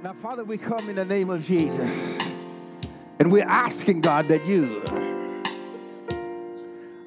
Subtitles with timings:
[0.00, 1.92] Now, Father, we come in the name of Jesus,
[3.18, 4.84] and we're asking God that you,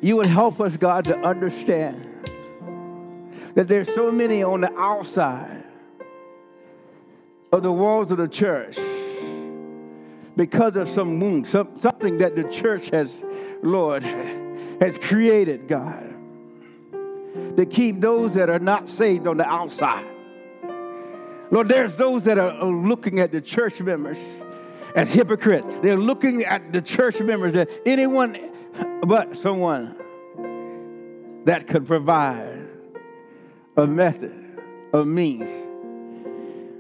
[0.02, 2.06] you would help us, God, to understand
[3.56, 5.64] that there's so many on the outside
[7.54, 8.78] of the walls of the church
[10.36, 13.24] because of some wound, some, something that the church has,
[13.64, 16.14] Lord, has created, God,
[17.56, 20.06] to keep those that are not saved on the outside.
[21.52, 24.20] Lord, there's those that are looking at the church members
[24.96, 25.68] as hypocrites.
[25.82, 28.52] They're looking at the church members as anyone
[29.06, 29.98] but someone
[31.44, 32.70] that could provide
[33.76, 34.34] a method,
[34.94, 35.50] a means,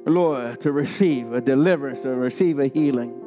[0.05, 3.17] Lord, to receive a deliverance, to receive a healing.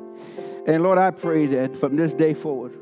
[0.66, 2.74] And Lord, I pray that from this day forward,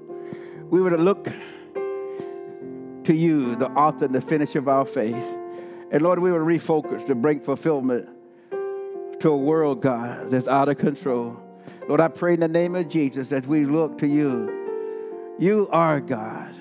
[0.71, 5.25] we would look to you, the author and the finisher of our faith.
[5.91, 8.09] And Lord, we would refocus to bring fulfillment
[9.23, 11.37] to a world, God, that's out of control.
[11.89, 15.37] Lord, I pray in the name of Jesus as we look to you.
[15.39, 16.53] You are God.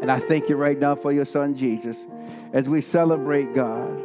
[0.00, 1.98] And I thank you right now for your son Jesus
[2.52, 4.04] as we celebrate, God,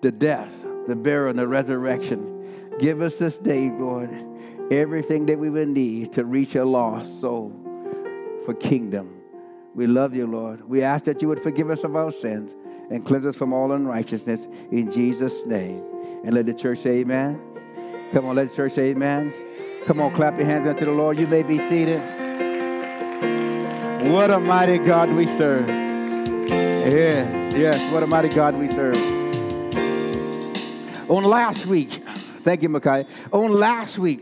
[0.00, 0.52] the death,
[0.86, 2.76] the burial, and the resurrection.
[2.78, 4.10] Give us this day, Lord,
[4.70, 7.52] everything that we will need to reach a lost soul
[8.46, 9.14] for kingdom.
[9.74, 10.66] We love you, Lord.
[10.66, 12.54] We ask that you would forgive us of our sins
[12.90, 15.84] and cleanse us from all unrighteousness in Jesus' name.
[16.24, 17.40] And let the church say amen.
[18.12, 19.32] Come on, let the church say amen.
[19.86, 21.18] Come on, clap your hands unto the Lord.
[21.18, 22.00] You may be seated.
[24.12, 25.68] What a mighty God we serve.
[26.48, 28.96] Yes, yes, what a mighty God we serve.
[31.10, 32.02] On last week,
[32.42, 33.06] thank you, Makai.
[33.32, 34.20] On last week,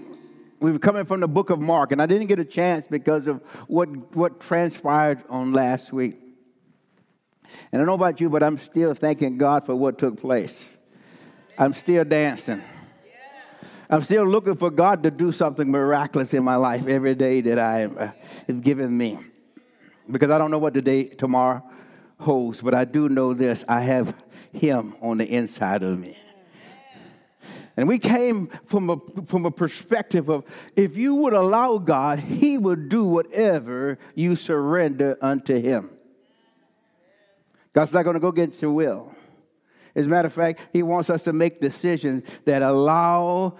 [0.61, 3.27] we were coming from the book of Mark, and I didn't get a chance because
[3.27, 6.19] of what, what transpired on last week.
[7.73, 10.76] And I don't know about you, but I'm still thanking God for what took place.
[11.59, 12.62] I'm still dancing.
[13.89, 17.59] I'm still looking for God to do something miraculous in my life every day that
[17.59, 18.11] I am uh,
[18.49, 19.19] is given me.
[20.11, 21.62] Because I don't know what the day tomorrow
[22.19, 24.15] holds, but I do know this I have
[24.53, 26.19] Him on the inside of me.
[27.77, 28.97] And we came from a,
[29.27, 30.44] from a perspective of
[30.75, 35.91] if you would allow God, He would do whatever you surrender unto Him.
[37.73, 39.15] God's not going to go against your will.
[39.97, 43.57] As a matter of fact, he wants us to make decisions that allow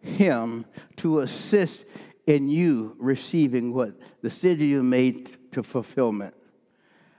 [0.00, 0.64] him
[0.96, 1.84] to assist
[2.26, 3.92] in you receiving what
[4.22, 6.34] decision you made to fulfillment.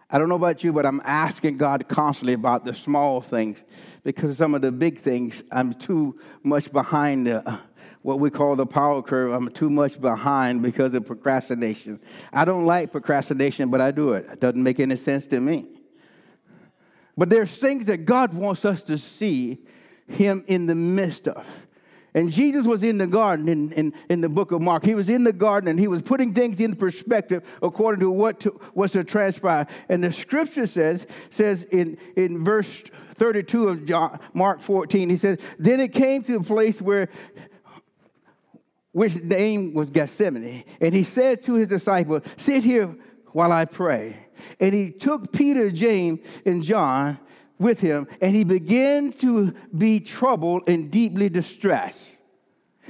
[0.09, 3.59] I don't know about you, but I'm asking God constantly about the small things
[4.03, 7.59] because some of the big things, I'm too much behind the,
[8.01, 9.31] what we call the power curve.
[9.31, 11.99] I'm too much behind because of procrastination.
[12.33, 14.27] I don't like procrastination, but I do it.
[14.31, 15.65] It doesn't make any sense to me.
[17.17, 19.59] But there's things that God wants us to see
[20.07, 21.45] Him in the midst of.
[22.15, 24.85] And Jesus was in the garden in, in, in the book of Mark.
[24.85, 28.39] He was in the garden and he was putting things in perspective according to what
[28.39, 29.67] to, was to transpire.
[29.89, 32.81] And the scripture says, says in, in verse
[33.15, 37.09] 32 of John, Mark 14, he says, Then it came to a place where
[38.93, 40.63] which name was Gethsemane.
[40.79, 42.95] And he said to his disciples, Sit here
[43.33, 44.24] while I pray.
[44.59, 47.19] And he took Peter, James, and John
[47.57, 52.17] with him, and he began to be troubled and deeply distressed.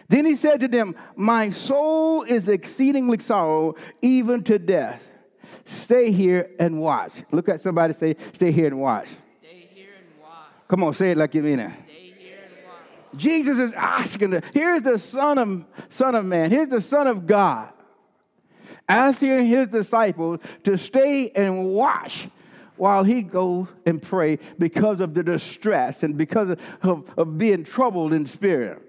[0.08, 5.04] Then he said to them, My soul is exceedingly sorrow, even to death.
[5.66, 7.12] Stay here and watch.
[7.32, 9.10] Look at somebody say, Stay here and watch.
[9.40, 10.50] Stay here and watch.
[10.68, 11.72] Come on, say it like you mean it.
[11.86, 13.20] Stay here and watch.
[13.20, 17.70] Jesus is asking, here's the Son of, Son of Man, here's the Son of God
[18.88, 22.28] asking his disciples to stay and watch
[22.78, 27.64] while he goes and pray because of the distress and because of, of, of, being
[27.64, 28.82] troubled in spirit.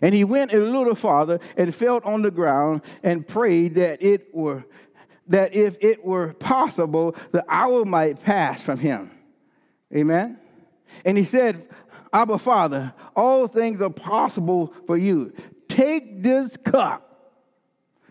[0.00, 4.34] And he went a little farther and fell on the ground and prayed that it
[4.34, 4.64] were
[5.28, 9.10] that if it were possible, the hour might pass from him.
[9.94, 10.38] Amen.
[11.04, 11.68] And he said,
[12.12, 15.32] Abba Father, all things are possible for you.
[15.68, 17.05] Take this cup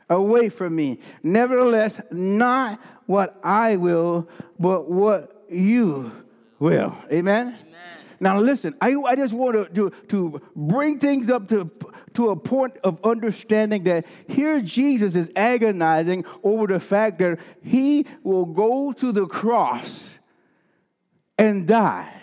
[0.09, 0.99] away from me.
[1.23, 4.27] Nevertheless, not what I will,
[4.59, 6.11] but what you
[6.59, 6.95] will.
[7.11, 7.47] Amen?
[7.47, 7.65] Amen.
[8.19, 11.69] Now, listen, I, I just want to, to, to bring things up to,
[12.13, 18.05] to a point of understanding that here Jesus is agonizing over the fact that he
[18.23, 20.09] will go to the cross
[21.37, 22.21] and die.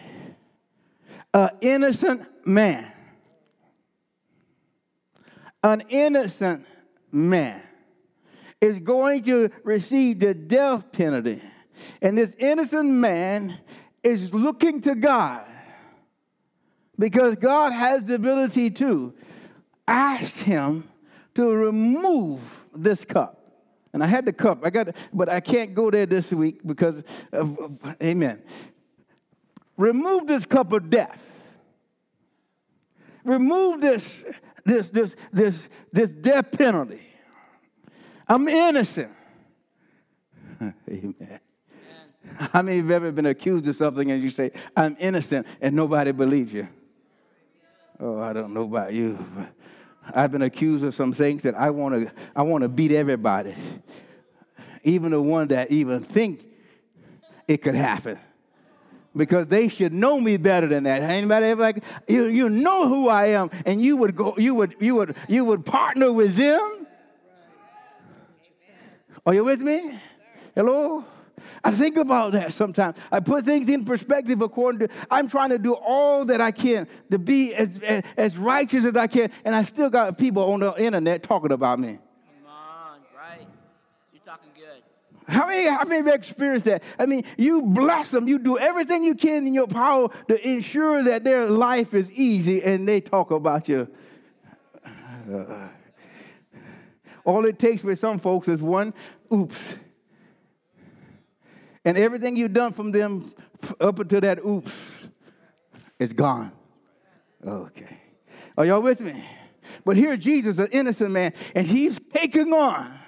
[1.34, 2.90] An innocent man.
[5.62, 6.66] An innocent
[7.12, 7.62] man
[8.62, 11.42] is going to receive the death penalty.
[12.00, 13.58] And this innocent man
[14.04, 15.44] is looking to God
[16.96, 19.14] because God has the ability to
[19.88, 20.88] ask Him
[21.34, 22.40] to remove
[22.74, 23.40] this cup.
[23.92, 27.02] And I had the cup, I got, but I can't go there this week because
[27.32, 28.42] of, of Amen.
[29.76, 31.20] Remove this cup of death.
[33.24, 34.16] Remove this,
[34.64, 37.11] this, this, this, this death penalty.
[38.28, 39.12] I'm innocent.
[40.62, 41.40] Amen.
[42.36, 45.46] How many of you have ever been accused of something and you say, I'm innocent,
[45.60, 46.68] and nobody believes you?
[48.00, 49.18] Oh, I don't know about you.
[50.12, 53.54] I've been accused of some things that I want to I want to beat everybody.
[54.82, 56.44] Even the one that even think
[57.46, 58.18] it could happen.
[59.14, 61.02] Because they should know me better than that.
[61.02, 64.74] Anybody ever like you, you know who I am and you would go you would
[64.80, 66.81] you would you would partner with them?
[69.24, 70.00] Are you with me?
[70.54, 71.04] Hello?
[71.62, 72.96] I think about that sometimes.
[73.10, 76.88] I put things in perspective according to, I'm trying to do all that I can
[77.10, 80.60] to be as, as, as righteous as I can, and I still got people on
[80.60, 81.98] the internet talking about me.
[81.98, 83.46] Come on, right?
[84.12, 84.82] You're talking good.
[85.28, 86.82] How many, how many have you experienced that?
[86.98, 91.04] I mean, you bless them, you do everything you can in your power to ensure
[91.04, 93.88] that their life is easy, and they talk about you.
[95.32, 95.68] Uh,
[97.24, 98.94] all it takes with some folks is one
[99.32, 99.74] oops.
[101.84, 103.34] And everything you've done from them
[103.80, 105.04] up until that oops
[105.98, 106.52] is gone.
[107.44, 107.98] Okay.
[108.56, 109.24] Are y'all with me?
[109.84, 112.98] But here Jesus, an innocent man, and he's taking on,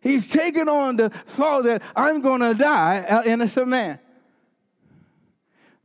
[0.00, 3.98] he's taking on the thought that I'm going to die, an innocent man.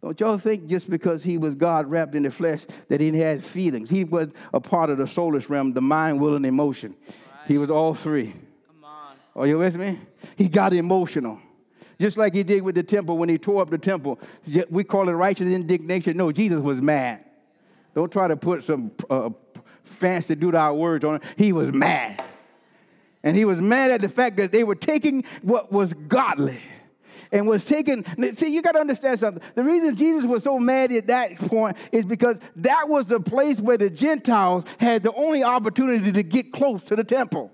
[0.02, 3.44] Don't y'all think just because he was God wrapped in the flesh that he had
[3.44, 3.90] feelings?
[3.90, 6.96] He was a part of the soulish realm, the mind, will, and emotion.
[7.48, 8.34] He was all three.
[9.36, 10.00] Are you with me?
[10.36, 11.40] He got emotional
[12.02, 14.20] just like he did with the temple when he tore up the temple.
[14.70, 16.18] We call it righteous indignation.
[16.18, 17.24] No, Jesus was mad.
[17.94, 19.30] Don't try to put some uh,
[19.84, 21.22] fancy do our words on it.
[21.38, 22.24] He was mad.
[23.24, 26.60] And he was mad at the fact that they were taking what was godly
[27.32, 28.06] and was taken.
[28.34, 29.42] See, you got to understand something.
[29.56, 33.60] The reason Jesus was so mad at that point is because that was the place
[33.60, 37.52] where the Gentiles had the only opportunity to get close to the temple.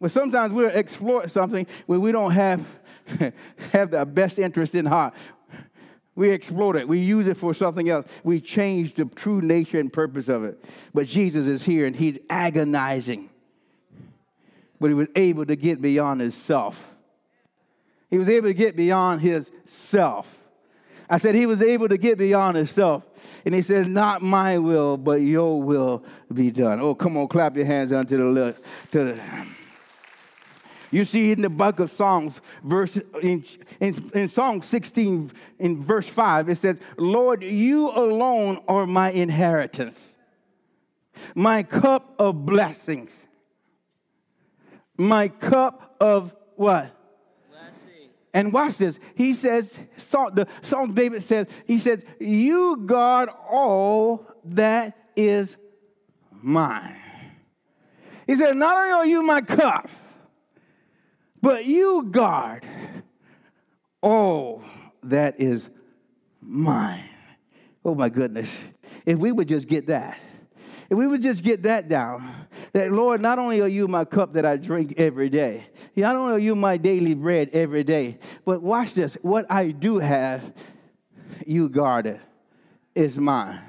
[0.00, 2.66] But sometimes we'll exploit something where we don't have,
[3.72, 5.14] have the best interest in heart.
[6.14, 6.86] We exploit it.
[6.86, 8.06] We use it for something else.
[8.22, 10.62] We change the true nature and purpose of it.
[10.92, 13.30] But Jesus is here and he's agonizing.
[14.82, 16.92] But he was able to get beyond himself.
[18.10, 20.36] He was able to get beyond his self.
[21.08, 23.04] I said he was able to get beyond himself.
[23.44, 26.02] And he says, Not my will, but your will
[26.34, 26.80] be done.
[26.80, 28.60] Oh, come on, clap your hands unto the left.
[28.90, 29.20] To the,
[30.90, 33.44] you see in the book of Psalms, verse in,
[33.78, 35.30] in, in Psalm 16,
[35.60, 40.16] in verse 5, it says, Lord, you alone are my inheritance,
[41.36, 43.28] my cup of blessings,
[44.96, 46.94] my cup of what?
[48.34, 48.98] And watch this.
[49.14, 55.56] He says, the song David says, he says, You guard all that is
[56.30, 56.96] mine.
[58.26, 59.88] He said, Not only are you my cup,
[61.42, 62.64] but you guard
[64.00, 64.62] all
[65.02, 65.68] that is
[66.40, 67.08] mine.
[67.84, 68.50] Oh my goodness.
[69.04, 70.18] If we would just get that,
[70.92, 72.34] if we would just get that down,
[72.74, 75.64] that Lord, not only are you my cup that I drink every day,
[75.96, 79.98] not only are you my daily bread every day, but watch this what I do
[80.00, 80.52] have,
[81.46, 82.20] you guard it.
[82.94, 83.60] It's mine.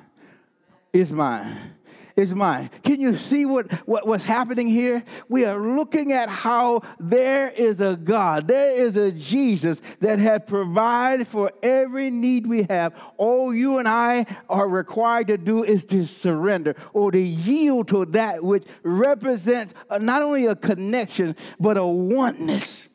[0.92, 1.76] It's mine
[2.16, 2.70] is mine.
[2.84, 5.04] Can you see what, what, what's happening here?
[5.30, 10.42] We are looking at how there is a God, there is a Jesus that has
[10.46, 12.94] provided for every need we have.
[13.18, 18.06] All you and I are required to do is to surrender or to yield to
[18.06, 22.90] that which represents not only a connection, but a oneness.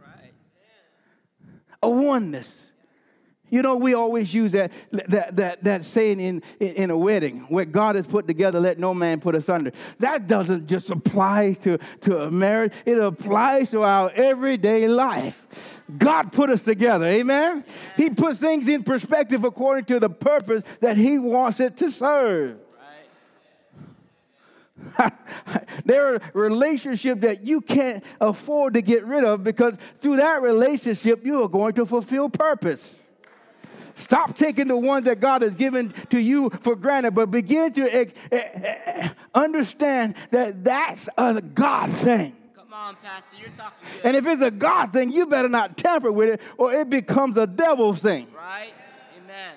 [0.00, 0.32] Right.
[1.82, 2.69] A oneness.
[3.50, 7.64] You know, we always use that, that, that, that saying in, in a wedding, where
[7.64, 9.72] God has put together, let no man put us under.
[9.98, 15.46] That doesn't just apply to, to a marriage, it applies to our everyday life.
[15.98, 17.64] God put us together, amen?
[17.96, 22.58] He puts things in perspective according to the purpose that He wants it to serve.
[25.84, 31.24] there are relationships that you can't afford to get rid of because through that relationship,
[31.24, 33.02] you are going to fulfill purpose.
[33.96, 39.14] Stop taking the ones that God has given to you for granted, but begin to
[39.34, 42.36] understand that that's a God thing.
[42.54, 44.04] Come on, Pastor, you're talking good.
[44.04, 47.36] And if it's a God thing, you better not tamper with it, or it becomes
[47.36, 48.28] a devil thing.
[48.34, 48.72] Right?
[49.18, 49.54] Amen.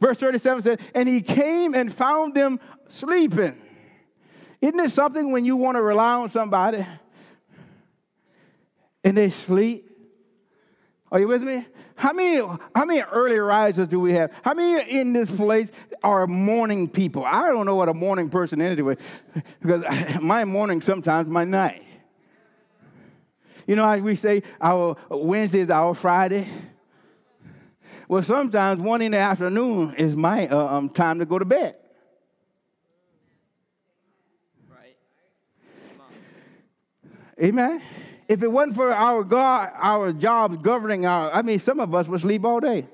[0.00, 3.60] Verse 37 says, And he came and found them sleeping.
[4.60, 6.86] Isn't it something when you want to rely on somebody
[9.04, 9.87] and they sleep?
[11.10, 11.66] Are you with me?
[11.96, 12.36] How many,
[12.76, 14.30] how many early risers do we have?
[14.42, 15.72] How many in this place
[16.02, 17.24] are morning people?
[17.24, 18.96] I don't know what a morning person is anyway,
[19.60, 19.84] because
[20.20, 21.82] my morning sometimes my night.
[23.66, 26.48] You know how we say our Wednesday is our Friday?
[28.08, 31.76] Well, sometimes one in the afternoon is my uh, um, time to go to bed.
[34.70, 34.96] Right.
[37.42, 37.82] Amen.
[38.28, 42.06] If it wasn't for our God, our jobs governing our, I mean, some of us
[42.08, 42.86] would sleep all day.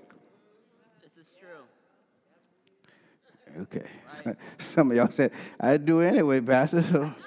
[1.03, 1.49] This is true.
[3.63, 4.37] Okay.
[4.59, 6.83] Some of y'all said, I'd do it anyway, Pastor.
[6.85, 7.13] So.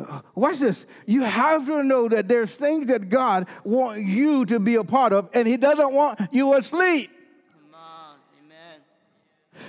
[0.00, 0.86] Uh, watch this.
[1.04, 5.12] You have to know that there's things that God wants you to be a part
[5.12, 7.10] of, and He doesn't want you asleep.
[7.52, 8.16] Come on.
[8.42, 8.80] Amen.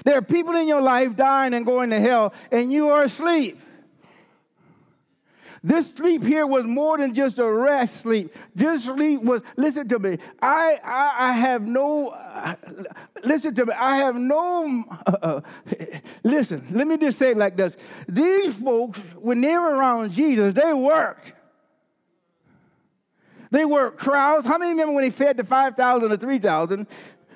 [0.06, 3.60] There are people in your life dying and going to hell, and you are asleep.
[5.64, 8.36] This sleep here was more than just a rest sleep.
[8.56, 12.56] This sleep was, listen to me, I, I, I have no, uh,
[13.24, 15.42] listen to me, I have no, uh,
[16.24, 17.78] listen, let me just say it like this.
[18.10, 21.34] These folks, when they were around Jesus, they worked.
[23.52, 24.48] They worked crowds.
[24.48, 26.88] How many remember when he fed the 5,000 or 3,000?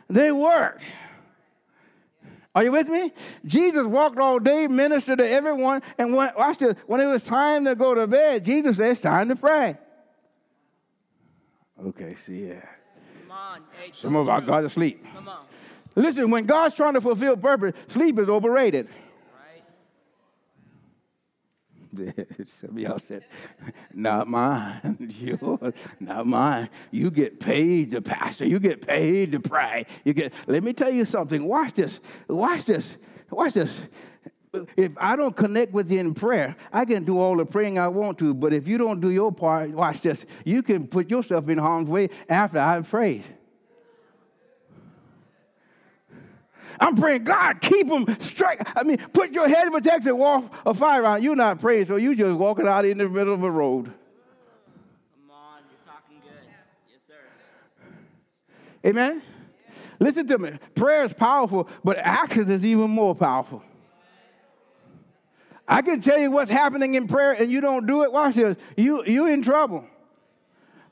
[0.09, 0.83] They worked.
[2.55, 3.11] Are you with me?
[3.45, 7.65] Jesus walked all day, ministered to everyone, and when, watch this, when it was time
[7.65, 9.77] to go to bed, Jesus said, It's time to pray.
[11.85, 12.61] Okay, see, yeah.
[13.21, 13.61] Come on.
[13.81, 15.05] Hey, Some of our God asleep.
[15.13, 15.45] Come on.
[15.95, 18.87] Listen, when God's trying to fulfill purpose, sleep is overrated.
[22.45, 23.25] Some of y'all said,
[23.93, 25.13] not mine.
[25.19, 26.69] Yours, not mine.
[26.91, 28.45] You get paid to pastor.
[28.45, 29.85] You get paid to pray.
[30.03, 31.45] You get, let me tell you something.
[31.45, 31.99] Watch this.
[32.27, 32.95] Watch this.
[33.29, 33.79] Watch this.
[34.77, 37.89] If I don't connect with you in prayer, I can do all the praying I
[37.89, 40.25] want to, but if you don't do your part, watch this.
[40.45, 43.25] You can put yourself in harm's way after I've prayed.
[46.79, 48.59] I'm praying, God, keep them straight.
[48.75, 51.23] I mean, put your head in protection, walk a fire on.
[51.23, 53.85] You're not praying, so you're just walking out in the middle of a road.
[53.85, 55.61] Come on.
[55.69, 56.49] You're talking good.
[56.89, 58.89] Yes, sir.
[58.89, 59.21] Amen?
[59.99, 60.51] Listen to me.
[60.75, 63.63] Prayer is powerful, but action is even more powerful.
[65.67, 68.11] I can tell you what's happening in prayer and you don't do it.
[68.11, 68.57] Watch this.
[68.77, 69.85] You, you're in trouble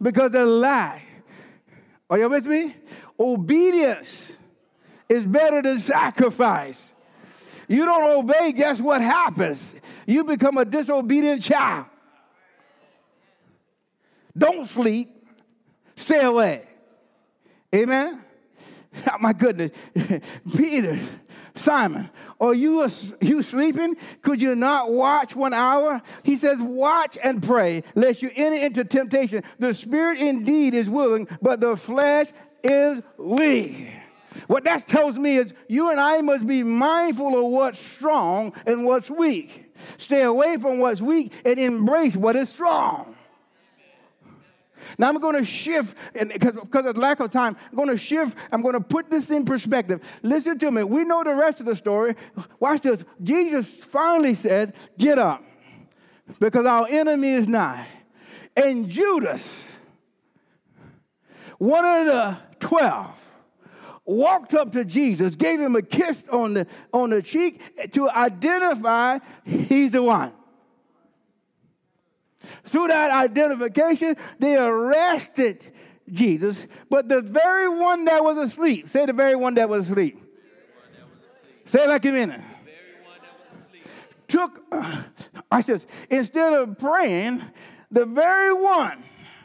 [0.02, 1.04] because of a lie.
[2.10, 2.76] Are you with me?
[3.20, 4.32] Obedience
[5.10, 6.94] is better than sacrifice.
[7.68, 9.76] You don't obey, guess what happens?
[10.06, 11.86] You become a disobedient child.
[14.38, 15.10] Don't sleep,
[15.96, 16.64] stay away.
[17.74, 18.22] Amen?
[19.12, 19.72] Oh, my goodness.
[20.56, 21.00] Peter,
[21.56, 22.88] Simon, are you,
[23.22, 23.96] you sleeping?
[24.22, 26.00] Could you not watch one hour?
[26.22, 29.44] He says, Watch and pray, lest you enter into temptation.
[29.58, 32.28] The spirit indeed is willing, but the flesh
[32.64, 33.90] is weak.
[34.48, 38.86] What that tells me is you and I must be mindful of what's strong and
[38.86, 39.72] what's weak.
[39.98, 43.16] Stay away from what's weak and embrace what is strong.
[44.98, 48.38] Now I'm going to shift, and because, of lack of time, I'm going to shift.
[48.52, 50.02] I'm going to put this in perspective.
[50.22, 50.84] Listen to me.
[50.84, 52.16] We know the rest of the story.
[52.60, 53.04] Watch this.
[53.22, 55.44] Jesus finally said, "Get up,
[56.40, 57.88] because our enemy is nigh."
[58.56, 59.64] And Judas,
[61.58, 63.16] one of the twelve,
[64.06, 69.20] walked up to Jesus, gave him a kiss on the on the cheek to identify
[69.46, 70.34] he's the one.
[72.66, 75.66] Through that identification, they arrested
[76.12, 80.20] Jesus, but the very one that was asleep, say the very one that was asleep.
[81.66, 82.42] Say it like mean it.
[84.28, 85.04] Took, uh,
[85.52, 87.42] I says, instead of praying,
[87.92, 89.04] the very one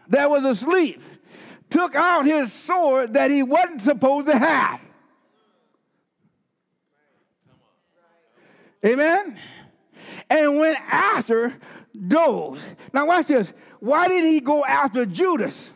[0.08, 1.02] that was asleep
[1.70, 4.80] took out his sword that he wasn't supposed to have.
[8.84, 9.38] Amen?
[10.30, 11.54] And went after
[11.94, 12.60] those.
[12.92, 13.52] Now, watch this.
[13.80, 15.70] Why did he go after Judas?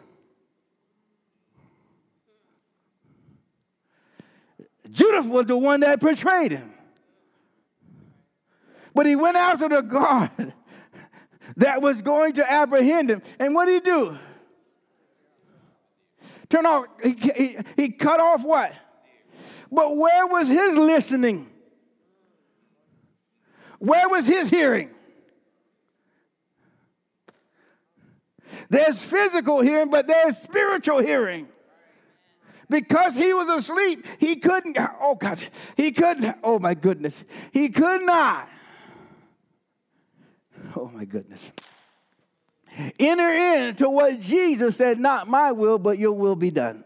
[4.91, 6.73] Judas was the one that betrayed him.
[8.95, 10.53] But he went after the guard
[11.57, 13.23] that was going to apprehend him.
[13.39, 14.19] And what did he do?
[16.53, 18.75] Turn off, he, he, he cut off what?
[19.71, 21.49] But where was his listening?
[23.79, 24.91] Where was his hearing?
[28.69, 31.49] There's physical hearing, but there's spiritual hearing.
[32.69, 35.43] Because he was asleep, he couldn't, oh God,
[35.75, 38.47] he couldn't, oh my goodness, he could not,
[40.77, 41.41] oh my goodness,
[42.99, 43.29] enter
[43.69, 46.85] into what Jesus said, not my will, but your will be done.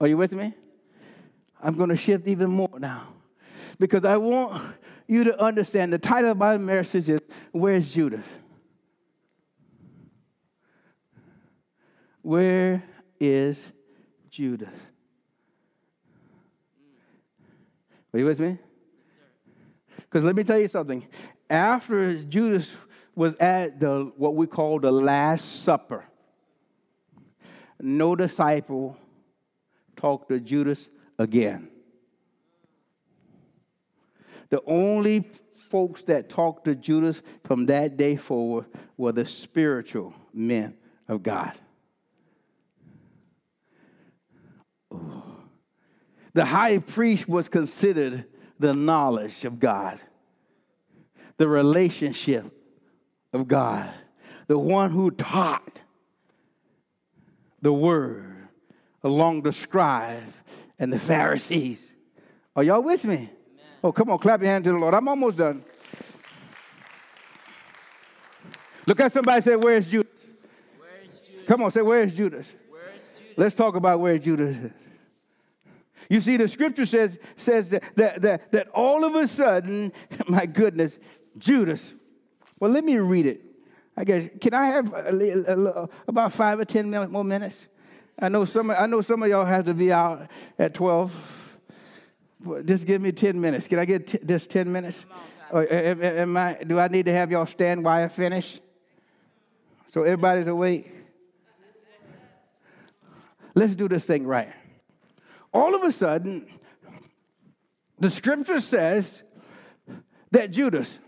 [0.00, 0.54] Are you with me?
[1.62, 3.08] I'm going to shift even more now
[3.78, 4.62] because I want
[5.06, 7.20] you to understand the title of my message is
[7.52, 8.24] Where's Judas?
[12.22, 12.82] Where
[13.20, 13.64] is
[14.30, 14.68] Judas?
[18.12, 18.58] Are you with me?
[19.96, 21.06] Because let me tell you something.
[21.50, 22.76] After Judas
[23.14, 26.04] was at the what we call the Last Supper,
[27.80, 28.96] no disciple
[29.96, 31.68] talked to Judas again.
[34.50, 35.28] The only
[35.70, 38.66] folks that talked to Judas from that day forward
[38.96, 40.76] were the spiritual men
[41.08, 41.52] of God.
[46.32, 48.24] The high priest was considered
[48.58, 50.00] the knowledge of God,
[51.36, 52.52] the relationship
[53.34, 53.90] of God,
[54.46, 55.80] the one who taught
[57.60, 58.48] the word
[59.02, 60.32] along the scribe
[60.78, 61.92] and the Pharisees.
[62.54, 63.14] Are y'all with me?
[63.14, 63.30] Amen.
[63.82, 64.94] Oh, come on, clap your hand to the Lord.
[64.94, 65.64] I'm almost done.
[68.86, 70.12] Look at somebody say, Where's Judas?
[70.78, 71.46] Where's Judas?
[71.46, 72.52] Come on, say, Where's Judas?
[72.68, 73.34] Where's Judas?
[73.36, 74.72] Let's talk about where Judas is.
[76.08, 79.92] You see, the scripture says, says that, that, that, that all of a sudden,
[80.28, 80.98] my goodness,
[81.38, 81.94] Judas.
[82.64, 83.42] Well, let me read it.
[83.94, 87.66] I guess, can I have a, a, a, about five or ten more minutes?
[88.18, 88.70] I know some.
[88.70, 91.12] I know some of y'all have to be out at twelve.
[92.64, 93.68] Just give me ten minutes.
[93.68, 95.04] Can I get t- just ten minutes?
[95.52, 96.54] On, or am, am I?
[96.66, 98.58] Do I need to have y'all stand while I finish?
[99.92, 100.90] So everybody's awake.
[103.54, 104.50] Let's do this thing right.
[105.52, 106.46] All of a sudden,
[107.98, 109.22] the scripture says
[110.30, 110.98] that Judas.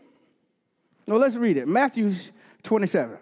[1.06, 1.68] No, let's read it.
[1.68, 2.12] Matthew
[2.62, 3.18] 27.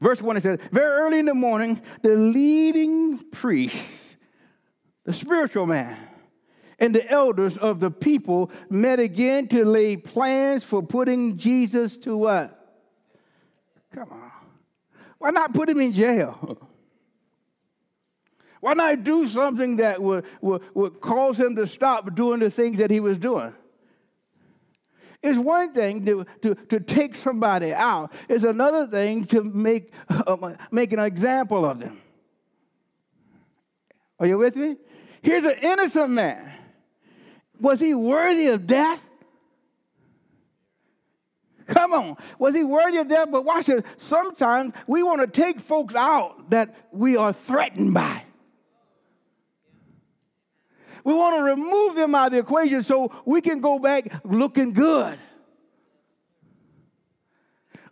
[0.00, 4.16] Verse 1 it says, Very early in the morning, the leading priests,
[5.04, 5.96] the spiritual man,
[6.78, 12.16] and the elders of the people met again to lay plans for putting Jesus to
[12.16, 12.58] what?
[13.94, 14.30] Come on.
[15.18, 16.58] Why not put him in jail?
[18.60, 22.78] Why not do something that would, would, would cause him to stop doing the things
[22.78, 23.52] that he was doing?
[25.22, 30.54] It's one thing to, to, to take somebody out, it's another thing to make, uh,
[30.70, 32.00] make an example of them.
[34.18, 34.76] Are you with me?
[35.20, 36.52] Here's an innocent man.
[37.60, 39.02] Was he worthy of death?
[41.68, 42.16] Come on.
[42.38, 43.28] Was he worthy of death?
[43.30, 43.84] But watch it.
[43.98, 48.24] Sometimes we want to take folks out that we are threatened by.
[51.04, 54.72] We want to remove them out of the equation so we can go back looking
[54.72, 55.18] good.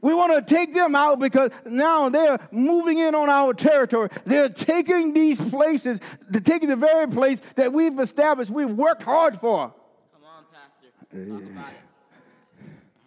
[0.03, 4.09] We want to take them out because now they're moving in on our territory.
[4.25, 9.39] They're taking these places, they're taking the very place that we've established, we've worked hard
[9.41, 9.75] for.
[10.13, 11.31] Come on, Pastor.
[11.31, 11.77] Talk about it.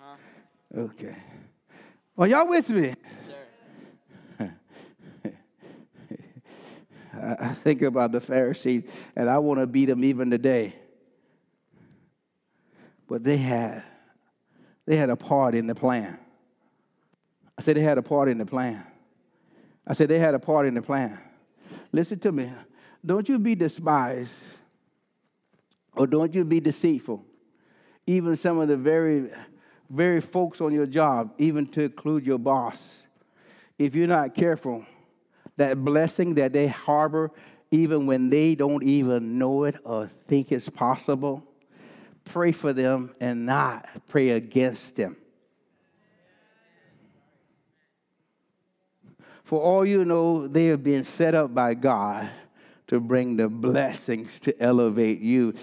[0.02, 0.82] Uh-huh.
[0.82, 1.16] Okay.
[2.18, 2.94] Are y'all with me?
[7.54, 8.84] I think about the Pharisees,
[9.16, 10.74] and I want to beat them even today.
[13.08, 13.84] But they had,
[14.88, 16.18] they had a part in the plan.
[17.56, 18.84] I said they had a part in the plan.
[19.86, 21.20] I said they had a part in the plan.
[21.92, 22.52] Listen to me.
[23.06, 24.34] Don't you be despised,
[25.96, 27.24] or don't you be deceitful.
[28.08, 29.30] Even some of the very,
[29.92, 33.04] very folks on your job, even to include your boss.
[33.78, 34.88] If you're not careful,
[35.58, 37.32] that blessing that they harbor,
[37.72, 41.44] even when they don't even know it or think it's possible,
[42.26, 45.16] pray for them and not pray against them.
[49.44, 52.30] For all you know, they have been set up by God
[52.88, 55.54] to bring the blessings to elevate you.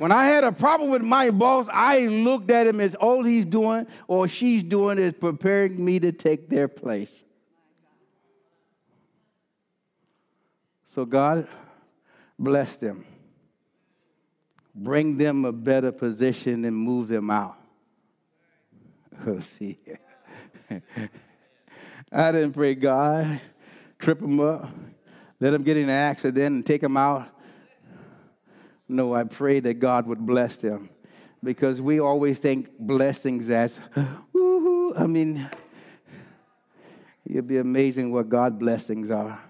[0.00, 3.44] When I had a problem with my boss, I looked at him as all he's
[3.44, 7.22] doing or she's doing is preparing me to take their place.
[10.86, 11.46] So God
[12.38, 13.04] bless them.
[14.74, 17.58] Bring them a better position and move them out.
[19.26, 19.78] Oh, see.
[22.10, 23.38] I didn't pray God,
[23.98, 24.70] trip them up,
[25.40, 27.28] let them get in an accident and take them out
[28.90, 30.90] No, I pray that God would bless them
[31.44, 33.78] because we always think blessings as,
[34.34, 35.00] woohoo.
[35.00, 35.48] I mean,
[37.24, 39.40] you'd be amazing what God blessings are.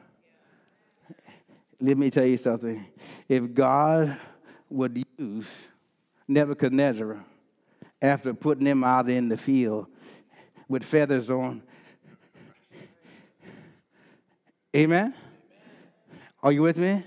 [1.80, 2.84] Let me tell you something.
[3.30, 4.18] If God
[4.68, 5.50] would use
[6.28, 7.24] Nebuchadnezzar
[8.02, 9.86] after putting him out in the field
[10.68, 11.62] with feathers on,
[14.76, 15.14] amen?
[16.42, 17.04] Are you with me?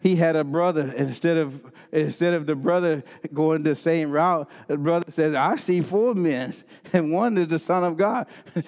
[0.00, 0.92] He had a brother.
[0.92, 1.60] Instead of
[1.92, 6.54] instead of the brother going the same route, the brother says, "I see four men,
[6.92, 8.26] and one is the Son of God."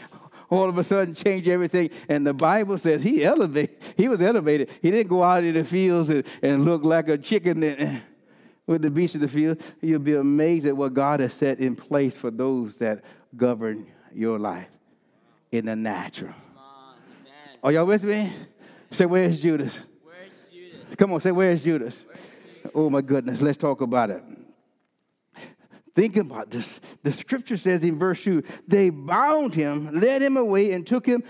[0.51, 1.89] All of a sudden, change everything.
[2.11, 3.79] And the Bible says he elevated.
[3.97, 4.69] He was elevated.
[4.83, 8.03] He didn't go out in the fields and, and look like a chicken
[8.67, 9.63] with the beast of the field.
[9.81, 13.03] You'll be amazed at what God has set in place for those that
[13.35, 14.69] govern your life
[15.51, 16.35] in the natural.
[17.63, 18.31] Are y'all with me?
[18.91, 19.79] Say, where's Judas?
[20.97, 22.05] Come on, say, Where's Judas?
[22.75, 23.41] Oh, my goodness.
[23.41, 24.23] Let's talk about it.
[25.95, 26.81] Think about this.
[27.03, 31.23] The scripture says in verse 2 they bound him, led him away, and took him,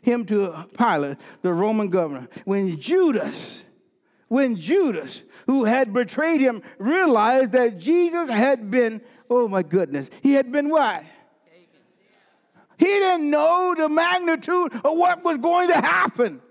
[0.00, 2.28] him to Pilate, the Roman governor.
[2.44, 3.62] When Judas,
[4.26, 10.32] when Judas, who had betrayed him, realized that Jesus had been, oh my goodness, he
[10.32, 11.04] had been what?
[12.78, 16.42] He didn't know the magnitude of what was going to happen.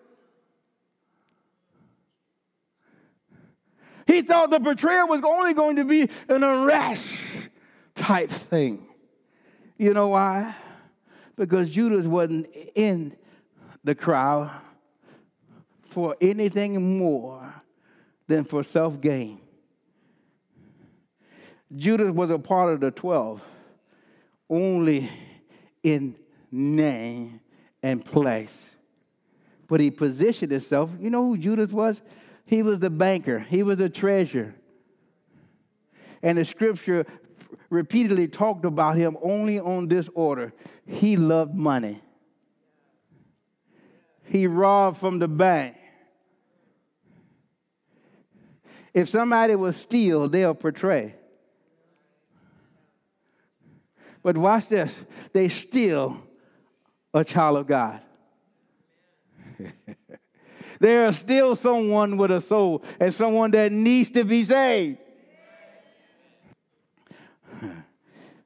[4.07, 7.13] He thought the betrayal was only going to be an arrest
[7.95, 8.87] type thing.
[9.77, 10.55] You know why?
[11.35, 13.15] Because Judas wasn't in
[13.83, 14.51] the crowd
[15.83, 17.53] for anything more
[18.27, 19.39] than for self gain.
[21.75, 23.41] Judas was a part of the 12
[24.49, 25.09] only
[25.83, 26.15] in
[26.51, 27.39] name
[27.81, 28.75] and place.
[29.67, 30.91] But he positioned himself.
[30.99, 32.01] You know who Judas was?
[32.51, 34.53] He was the banker, he was the treasurer.
[36.21, 37.05] And the scripture
[37.69, 40.51] repeatedly talked about him only on this order
[40.85, 42.01] he loved money.
[44.25, 45.77] He robbed from the bank.
[48.93, 51.15] If somebody will steal, they'll portray.
[54.21, 56.21] But watch this they steal
[57.13, 58.01] a child of God.
[60.81, 64.97] there is still someone with a soul and someone that needs to be saved.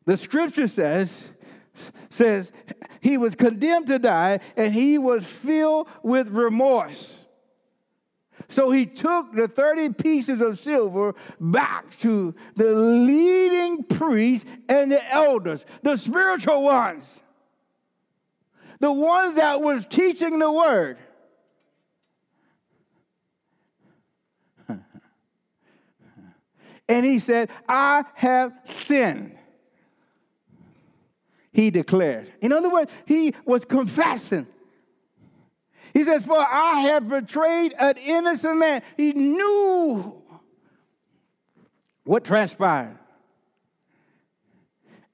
[0.04, 1.30] The scripture says,
[2.10, 2.52] says
[3.00, 7.26] he was condemned to die and he was filled with remorse.
[8.50, 15.10] So he took the 30 pieces of silver back to the leading priests and the
[15.10, 17.22] elders, the spiritual ones,
[18.82, 20.98] the ones that was teaching the word.
[26.88, 29.38] And he said, I have sinned.
[31.52, 32.32] He declared.
[32.42, 34.46] In other words, he was confessing.
[35.94, 38.82] He says, For I have betrayed an innocent man.
[38.98, 40.22] He knew
[42.04, 43.00] what transpired.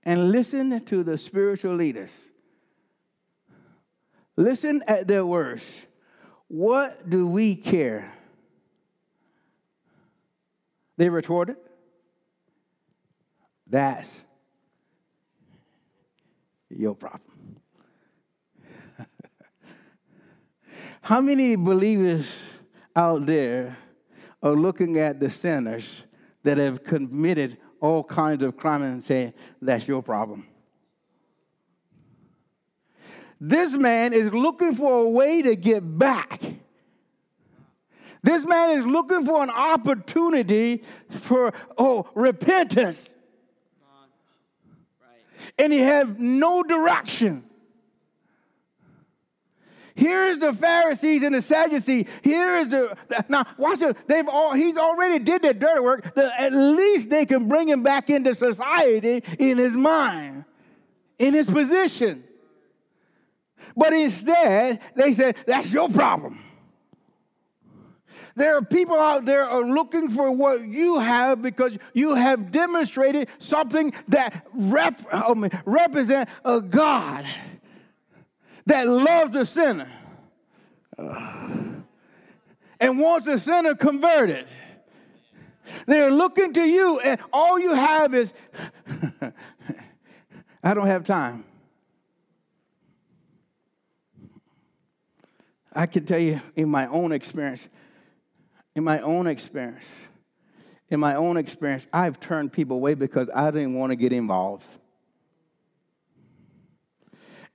[0.03, 2.11] And listen to the spiritual leaders.
[4.35, 5.71] Listen at their words.
[6.47, 8.11] What do we care?
[11.01, 11.57] They retorted,
[13.65, 14.21] That's
[16.69, 17.57] your problem.
[21.01, 22.43] How many believers
[22.95, 23.75] out there
[24.43, 26.03] are looking at the sinners
[26.43, 30.45] that have committed all kinds of crime and saying, That's your problem?
[33.39, 36.43] This man is looking for a way to get back
[38.23, 43.13] this man is looking for an opportunity for, oh, repentance.
[45.57, 47.43] And he had no direction.
[49.95, 52.07] Here's the Pharisees and the Sadducees.
[52.21, 52.95] Here is the
[53.27, 53.45] now.
[53.57, 53.95] Watch this.
[54.07, 54.53] They've all.
[54.53, 56.15] He's already did their dirty work.
[56.15, 60.45] The, at least they can bring him back into society in his mind,
[61.19, 62.23] in his position.
[63.75, 66.39] But instead, they said, "That's your problem."
[68.35, 73.27] There are people out there are looking for what you have because you have demonstrated
[73.39, 77.25] something that rep, um, represent a God
[78.65, 79.91] that loves the sinner
[80.97, 81.57] uh,
[82.79, 84.47] and wants the sinner converted.
[85.85, 88.33] They're looking to you, and all you have is,
[90.63, 91.45] I don't have time.
[95.73, 97.69] I can tell you in my own experience,
[98.75, 99.95] in my own experience,
[100.89, 104.65] in my own experience, I've turned people away because I didn't want to get involved.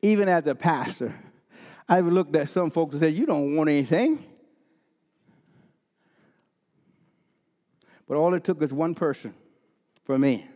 [0.03, 1.15] Even as a pastor,
[1.89, 4.25] I've looked at some folks and said, You don't want anything.
[8.09, 9.35] But all it took was one person
[10.05, 10.49] for me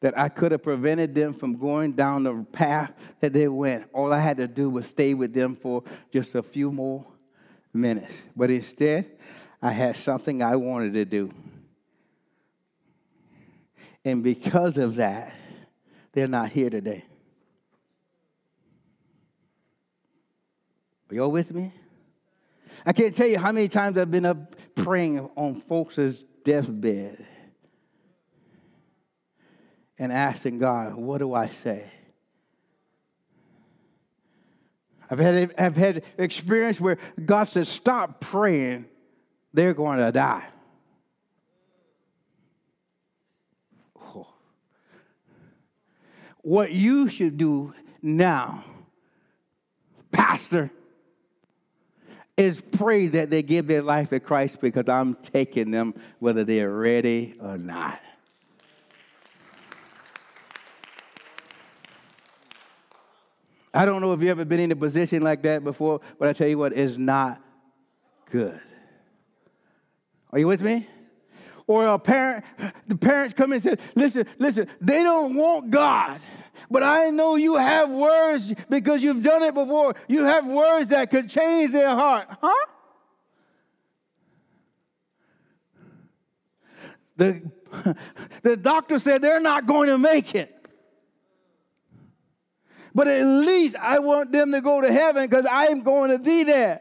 [0.00, 3.86] that I could have prevented them from going down the path that they went.
[3.94, 5.82] All I had to do was stay with them for
[6.12, 7.06] just a few more
[7.72, 8.14] minutes.
[8.36, 9.10] But instead,
[9.60, 11.32] I had something I wanted to do.
[14.04, 15.32] And because of that,
[16.12, 17.04] they're not here today.
[21.10, 21.72] Are y'all with me?
[22.84, 27.24] I can't tell you how many times I've been up praying on folks' deathbed
[29.98, 31.90] and asking God, what do I say?
[35.10, 38.86] I've had, I've had experience where God says, stop praying,
[39.56, 40.44] they're going to die.
[43.98, 44.28] Oh.
[46.42, 48.64] What you should do now,
[50.12, 50.70] Pastor,
[52.36, 56.70] is pray that they give their life to Christ because I'm taking them whether they're
[56.70, 57.98] ready or not.
[63.72, 66.34] I don't know if you've ever been in a position like that before, but I
[66.34, 67.40] tell you what, it's not
[68.30, 68.60] good.
[70.32, 70.88] Are you with me?
[71.66, 72.44] Or a parent,
[72.86, 76.20] the parents come and say, listen, listen, they don't want God.
[76.70, 79.94] But I know you have words because you've done it before.
[80.08, 82.28] You have words that could change their heart.
[82.40, 82.66] Huh?
[87.16, 87.50] The,
[88.42, 90.52] the doctor said they're not going to make it.
[92.94, 96.18] But at least I want them to go to heaven because I am going to
[96.18, 96.80] be there.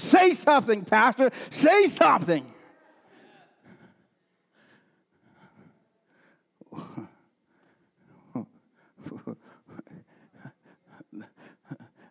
[0.00, 1.30] Say something, Pastor.
[1.50, 2.46] Say something.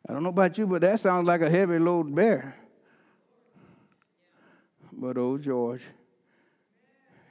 [0.07, 2.55] I don't know about you, but that sounds like a heavy load bear.
[4.91, 5.81] But old George,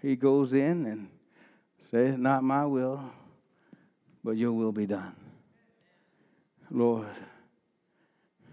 [0.02, 1.08] he goes in and
[1.90, 3.00] says, Not my will,
[4.24, 5.14] but your will be done.
[6.68, 7.06] Lord.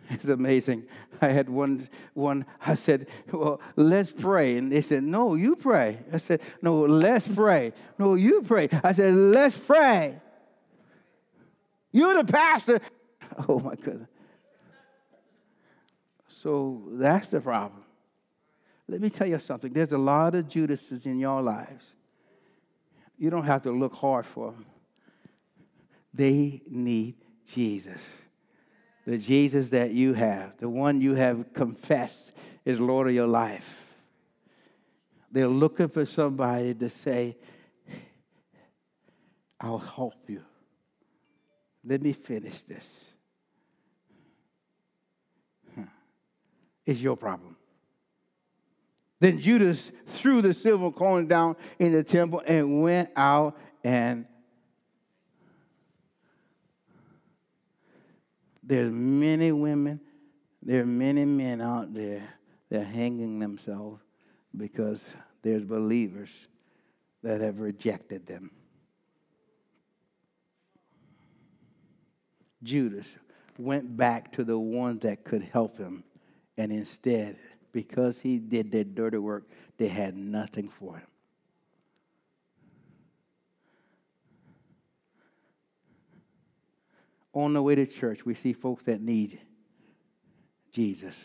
[0.10, 0.86] It's amazing.
[1.22, 4.58] I had one, one, I said, Well, let's pray.
[4.58, 6.00] And they said, No, you pray.
[6.12, 7.74] I said, No, let's pray.
[7.98, 8.70] No, you pray.
[8.84, 10.20] I said, Let's pray.
[11.92, 12.80] You're the pastor.
[13.50, 14.08] Oh my goodness.
[16.28, 17.84] So that's the problem.
[18.88, 19.74] Let me tell you something.
[19.74, 21.84] There's a lot of Judases in your lives.
[23.18, 24.66] You don't have to look hard for them.
[26.14, 27.16] They need
[27.48, 28.10] Jesus.
[29.06, 32.34] The Jesus that you have, the one you have confessed
[32.66, 33.86] is Lord of your life.
[35.32, 37.38] They're looking for somebody to say,
[39.60, 40.42] I'll help you.
[41.84, 43.06] Let me finish this.
[46.86, 47.58] It's your problem.
[49.20, 54.26] Then Judas threw the silver coin down in the temple and went out and
[58.66, 60.00] there's many women,
[60.62, 62.24] there are many men out there
[62.70, 64.02] that are hanging themselves
[64.58, 66.30] because there's believers
[67.22, 68.50] that have rejected them.
[72.64, 73.08] Judas
[73.60, 76.04] went back to the ones that could help him
[76.58, 77.38] and instead,
[77.72, 79.44] because he did their dirty work,
[79.78, 81.08] they had nothing for him.
[87.36, 89.40] On the way to church, we see folks that need
[90.72, 91.24] Jesus.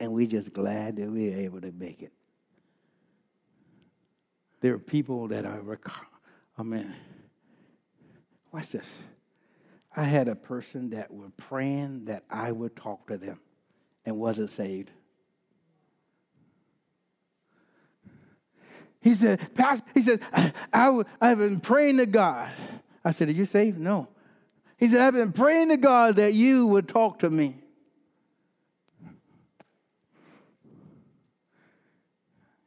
[0.00, 2.12] And we're just glad that we're able to make it.
[4.60, 5.62] There are people that are,
[6.58, 6.92] I mean,
[8.52, 8.98] watch this.
[9.96, 13.38] I had a person that were praying that I would talk to them
[14.04, 14.90] and wasn't saved.
[19.00, 22.50] He said, Pastor, he said, I, I, I've been praying to God.
[23.04, 23.78] I said, Are you saved?
[23.78, 24.08] No.
[24.78, 27.56] He said, I've been praying to God that you would talk to me.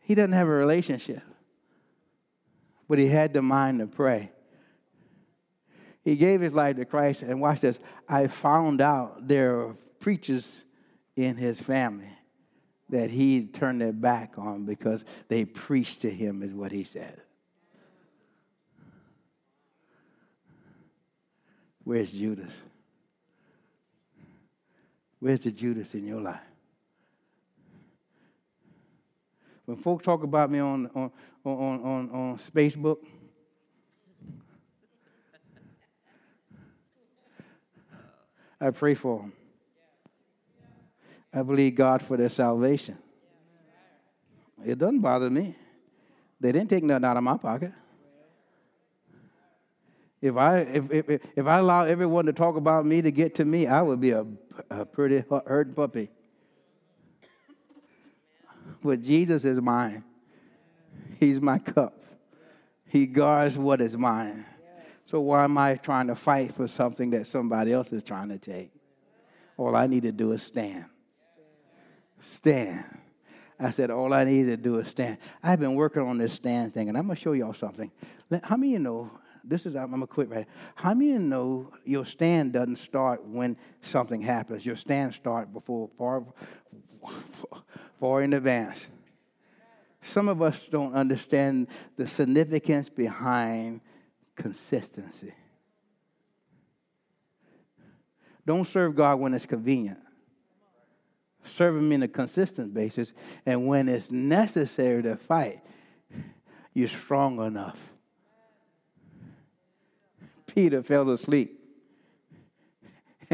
[0.02, 1.22] He doesn't have a relationship,
[2.90, 4.30] but he had the mind to pray.
[6.04, 7.80] He gave his life to Christ, and watch this.
[8.10, 10.66] I found out there are preachers
[11.16, 12.10] in his family
[12.90, 17.22] that he turned their back on because they preached to him, is what he said.
[21.84, 22.54] Where's Judas?
[25.20, 26.42] Where's the Judas in your life?
[29.72, 31.12] when folks talk about me on, on,
[31.46, 32.98] on, on, on Facebook,
[38.60, 39.34] I pray for them.
[41.34, 42.98] I believe God for their salvation.
[44.66, 45.56] It doesn't bother me.
[46.42, 47.72] They didn't take nothing out of my pocket.
[50.22, 53.46] If I, if, if, if I allow everyone to talk about me to get to
[53.46, 54.26] me, I would be a,
[54.70, 56.10] a pretty hurt puppy.
[58.84, 60.04] But Jesus is mine.
[61.20, 61.98] He's my cup.
[62.88, 64.46] He guards what is mine.
[65.08, 68.38] So why am I trying to fight for something that somebody else is trying to
[68.38, 68.72] take?
[69.58, 70.86] All I need to do is stand.
[72.20, 72.84] Stand.
[73.60, 75.18] I said, all I need to do is stand.
[75.44, 77.92] I've been working on this stand thing, and I'm going to show y'all something.
[78.44, 79.12] How many of you know?
[79.44, 82.78] This is, I'm going to quit right How many of you know your stand doesn't
[82.78, 84.66] start when something happens?
[84.66, 86.24] Your stand starts before, far,
[88.00, 88.88] far in advance.
[90.02, 93.82] Some of us don't understand the significance behind
[94.36, 95.34] consistency.
[98.46, 100.00] Don't serve God when it's convenient.
[101.44, 103.14] Serve Him in a consistent basis.
[103.46, 105.62] And when it's necessary to fight,
[106.74, 107.78] you're strong enough.
[110.54, 111.60] Peter fell asleep.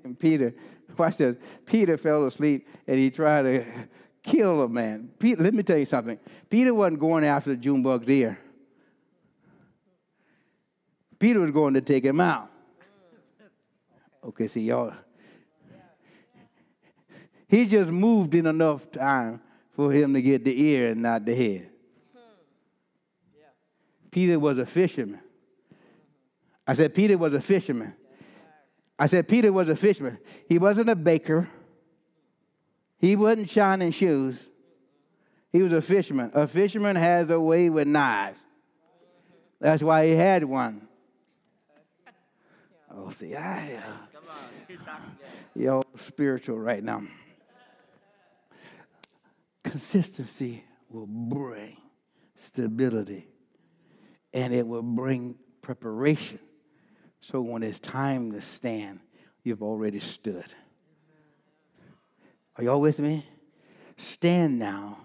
[0.03, 0.53] And Peter,
[0.97, 1.37] watch this.
[1.65, 3.65] Peter fell asleep and he tried to
[4.23, 5.09] kill a man.
[5.17, 6.19] Peter, let me tell you something.
[6.49, 8.37] Peter wasn't going after the June bug's ear.
[11.17, 12.51] Peter was going to take him out.
[14.23, 14.93] Okay, see, y'all.
[17.47, 21.33] He just moved in enough time for him to get the ear and not the
[21.33, 21.69] head.
[24.11, 25.21] Peter was a fisherman.
[26.67, 27.93] I said, Peter was a fisherman.
[28.99, 30.17] I said, Peter was a fisherman.
[30.49, 31.47] He wasn't a baker.
[32.99, 34.49] He wasn't shining shoes.
[35.51, 36.31] He was a fisherman.
[36.33, 38.39] A fisherman has a way with knives.
[39.59, 40.87] That's why he had one.
[42.93, 43.81] Oh, see, I, uh,
[44.85, 47.03] talking spiritual right now.
[49.63, 51.77] Consistency will bring
[52.35, 53.27] stability
[54.33, 56.39] and it will bring preparation.
[57.29, 59.01] So when it's time to stand,
[59.43, 60.45] you've already stood.
[62.55, 63.25] Are y'all with me?
[63.97, 64.97] Stand now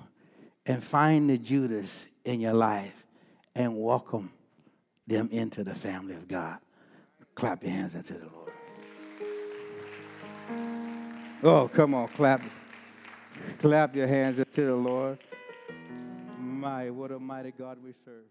[0.65, 2.95] and find the Judas in your life
[3.57, 4.31] and welcome
[5.05, 6.59] them into the family of God.
[7.35, 8.53] Clap your hands into the Lord.
[11.43, 12.41] Oh, come on, clap.
[13.59, 15.19] Clap your hands into the Lord.
[16.39, 18.23] My, what a mighty God we serve.